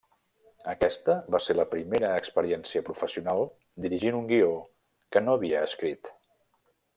[0.71, 3.45] Aquesta va ser la seva primera experiència professional
[3.85, 4.49] dirigint un guió
[5.17, 6.11] que no havia escrit.